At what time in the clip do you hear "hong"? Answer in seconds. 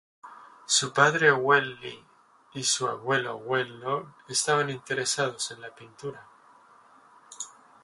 3.83-4.11